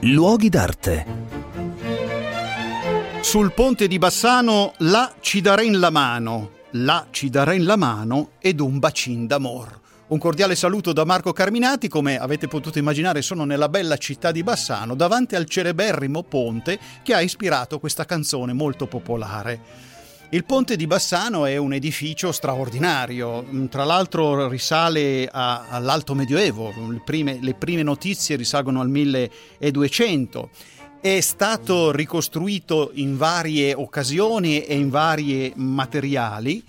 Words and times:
Luoghi 0.00 0.48
d'arte. 0.48 1.06
Sul 3.20 3.52
ponte 3.52 3.88
di 3.88 3.98
Bassano, 3.98 4.74
là 4.78 5.12
ci 5.20 5.40
darei 5.40 5.70
la 5.72 5.90
mano, 5.90 6.50
là 6.72 7.06
ci 7.10 7.28
darei 7.30 7.60
la 7.60 7.76
mano 7.76 8.30
ed 8.38 8.60
un 8.60 8.78
bacin 8.78 9.26
d'amor. 9.26 9.80
Un 10.08 10.18
cordiale 10.18 10.54
saluto 10.54 10.92
da 10.92 11.04
Marco 11.04 11.32
Carminati, 11.32 11.88
come 11.88 12.16
avete 12.16 12.46
potuto 12.46 12.78
immaginare 12.78 13.22
sono 13.22 13.44
nella 13.44 13.68
bella 13.68 13.96
città 13.96 14.30
di 14.30 14.42
Bassano, 14.42 14.94
davanti 14.94 15.34
al 15.34 15.44
celeberrimo 15.44 16.22
ponte 16.22 16.78
che 17.02 17.12
ha 17.12 17.20
ispirato 17.20 17.78
questa 17.78 18.04
canzone 18.04 18.52
molto 18.52 18.86
popolare. 18.86 19.60
Il 20.30 20.44
ponte 20.44 20.76
di 20.76 20.86
Bassano 20.86 21.46
è 21.46 21.56
un 21.56 21.72
edificio 21.72 22.32
straordinario, 22.32 23.46
tra 23.70 23.84
l'altro 23.84 24.46
risale 24.46 25.26
a, 25.26 25.68
all'Alto 25.70 26.14
Medioevo, 26.14 26.70
le 26.90 27.00
prime, 27.02 27.38
le 27.40 27.54
prime 27.54 27.82
notizie 27.82 28.36
risalgono 28.36 28.82
al 28.82 28.90
1200 28.90 30.50
è 31.00 31.20
stato 31.20 31.92
ricostruito 31.92 32.90
in 32.94 33.16
varie 33.16 33.72
occasioni 33.72 34.64
e 34.64 34.74
in 34.76 34.90
vari 34.90 35.50
materiali. 35.56 36.62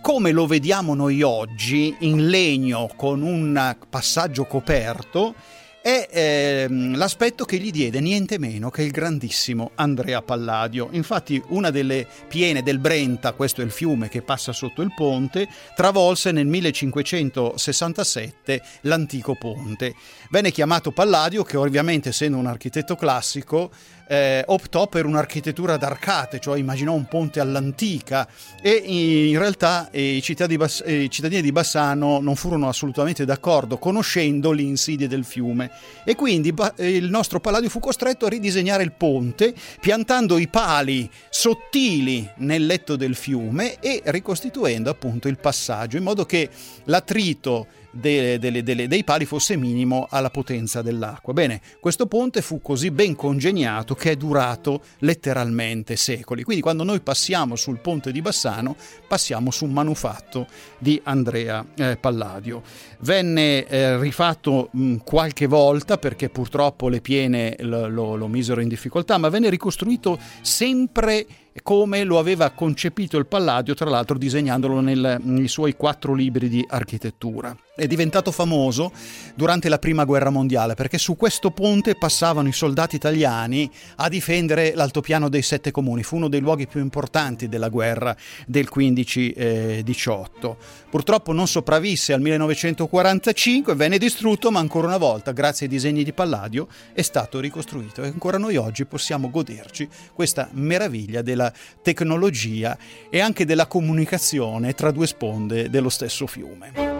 Come 0.00 0.32
lo 0.32 0.46
vediamo 0.46 0.94
noi 0.94 1.22
oggi 1.22 1.94
in 2.00 2.28
legno 2.28 2.90
con 2.96 3.22
un 3.22 3.76
passaggio 3.88 4.44
coperto 4.46 5.34
è 5.84 6.08
ehm, 6.10 6.96
l'aspetto 6.96 7.44
che 7.44 7.58
gli 7.58 7.70
diede 7.70 8.00
niente 8.00 8.38
meno 8.38 8.70
che 8.70 8.84
il 8.84 8.90
grandissimo 8.90 9.72
Andrea 9.74 10.22
Palladio. 10.22 10.88
Infatti 10.92 11.42
una 11.48 11.68
delle 11.68 12.06
piene 12.26 12.62
del 12.62 12.78
Brenta, 12.78 13.34
questo 13.34 13.60
è 13.60 13.64
il 13.64 13.70
fiume 13.70 14.08
che 14.08 14.22
passa 14.22 14.54
sotto 14.54 14.80
il 14.80 14.94
ponte, 14.94 15.46
travolse 15.76 16.32
nel 16.32 16.46
1567 16.46 18.62
l'antico 18.80 19.34
ponte. 19.34 19.94
Venne 20.30 20.52
chiamato 20.52 20.90
Palladio 20.90 21.42
che 21.42 21.58
ovviamente 21.58 22.08
essendo 22.08 22.38
un 22.38 22.46
architetto 22.46 22.96
classico 22.96 23.70
eh, 24.06 24.42
optò 24.46 24.86
per 24.86 25.06
un'architettura 25.06 25.76
d'arcate, 25.76 26.40
cioè 26.40 26.58
immaginò 26.58 26.92
un 26.92 27.06
ponte 27.06 27.40
all'antica. 27.40 28.28
E 28.60 28.70
in 28.70 29.38
realtà 29.38 29.88
i, 29.92 30.20
cittadini 30.22 30.58
Bass- 30.58 30.84
i 30.86 31.10
cittadini 31.10 31.42
di 31.42 31.52
Bassano 31.52 32.20
non 32.20 32.36
furono 32.36 32.68
assolutamente 32.68 33.24
d'accordo, 33.24 33.78
conoscendo 33.78 34.52
le 34.52 34.62
insidie 34.62 35.08
del 35.08 35.24
fiume. 35.24 35.70
E 36.04 36.14
quindi 36.14 36.52
ba- 36.52 36.74
il 36.78 37.08
nostro 37.08 37.40
Palladio 37.40 37.68
fu 37.68 37.80
costretto 37.80 38.26
a 38.26 38.28
ridisegnare 38.28 38.82
il 38.82 38.92
ponte 38.92 39.54
piantando 39.80 40.38
i 40.38 40.48
pali 40.48 41.08
sottili 41.28 42.28
nel 42.36 42.66
letto 42.66 42.96
del 42.96 43.14
fiume 43.14 43.78
e 43.80 44.02
ricostituendo 44.04 44.90
appunto 44.90 45.28
il 45.28 45.38
passaggio 45.38 45.96
in 45.96 46.02
modo 46.02 46.24
che 46.24 46.48
l'attrito 46.84 47.66
delle, 47.94 48.38
delle, 48.38 48.62
delle, 48.62 48.88
dei 48.88 49.04
pali 49.04 49.24
fosse 49.24 49.56
minimo 49.56 50.06
alla 50.10 50.30
potenza 50.30 50.82
dell'acqua. 50.82 51.32
Bene, 51.32 51.60
questo 51.80 52.06
ponte 52.06 52.42
fu 52.42 52.60
così 52.60 52.90
ben 52.90 53.14
congegnato 53.14 53.94
che 53.94 54.12
è 54.12 54.16
durato 54.16 54.82
letteralmente 54.98 55.96
secoli. 55.96 56.42
Quindi 56.42 56.62
quando 56.62 56.82
noi 56.82 57.00
passiamo 57.00 57.56
sul 57.56 57.78
ponte 57.78 58.12
di 58.12 58.20
Bassano, 58.20 58.76
passiamo 59.06 59.50
su 59.50 59.64
un 59.64 59.72
manufatto 59.72 60.46
di 60.78 61.00
Andrea 61.04 61.64
eh, 61.76 61.96
Palladio. 61.96 62.62
Venne 63.00 63.66
eh, 63.66 63.98
rifatto 63.98 64.68
mh, 64.72 64.96
qualche 65.04 65.46
volta 65.46 65.98
perché 65.98 66.28
purtroppo 66.28 66.88
le 66.88 67.00
piene 67.00 67.56
lo, 67.60 67.88
lo, 67.88 68.16
lo 68.16 68.28
misero 68.28 68.60
in 68.60 68.68
difficoltà, 68.68 69.18
ma 69.18 69.28
venne 69.28 69.50
ricostruito 69.50 70.18
sempre 70.40 71.26
come 71.62 72.02
lo 72.04 72.18
aveva 72.18 72.50
concepito 72.50 73.16
il 73.16 73.26
Palladio, 73.26 73.74
tra 73.74 73.88
l'altro 73.88 74.18
disegnandolo 74.18 74.80
nel, 74.80 75.20
nei 75.22 75.48
suoi 75.48 75.74
quattro 75.76 76.12
libri 76.12 76.48
di 76.48 76.64
architettura. 76.68 77.56
È 77.76 77.86
diventato 77.88 78.30
famoso 78.30 78.92
durante 79.34 79.68
la 79.68 79.78
Prima 79.78 80.04
Guerra 80.04 80.30
Mondiale 80.30 80.74
perché 80.74 80.96
su 80.96 81.16
questo 81.16 81.50
ponte 81.50 81.96
passavano 81.96 82.46
i 82.46 82.52
soldati 82.52 82.94
italiani 82.94 83.68
a 83.96 84.08
difendere 84.08 84.74
l'altopiano 84.74 85.28
dei 85.28 85.42
Sette 85.42 85.72
Comuni. 85.72 86.04
Fu 86.04 86.16
uno 86.16 86.28
dei 86.28 86.38
luoghi 86.38 86.68
più 86.68 86.80
importanti 86.80 87.48
della 87.48 87.68
guerra 87.68 88.16
del 88.46 88.68
15-18. 88.72 90.56
Purtroppo 90.88 91.32
non 91.32 91.48
sopravvisse 91.48 92.12
al 92.12 92.20
1945, 92.20 93.74
venne 93.74 93.98
distrutto, 93.98 94.52
ma 94.52 94.60
ancora 94.60 94.86
una 94.86 94.96
volta, 94.96 95.32
grazie 95.32 95.66
ai 95.66 95.72
disegni 95.72 96.04
di 96.04 96.12
Palladio, 96.12 96.68
è 96.92 97.02
stato 97.02 97.40
ricostruito 97.40 98.04
e 98.04 98.06
ancora 98.06 98.38
noi 98.38 98.54
oggi 98.56 98.84
possiamo 98.84 99.30
goderci 99.30 99.88
questa 100.14 100.48
meraviglia 100.52 101.22
della 101.22 101.43
della 101.44 101.52
tecnologia 101.82 102.76
e 103.10 103.20
anche 103.20 103.44
della 103.44 103.66
comunicazione 103.66 104.72
tra 104.74 104.90
due 104.90 105.06
sponde 105.06 105.68
dello 105.68 105.90
stesso 105.90 106.26
fiume. 106.26 106.93